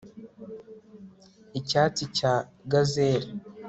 [1.59, 2.33] Icyatsi cya
[2.71, 3.21] gazel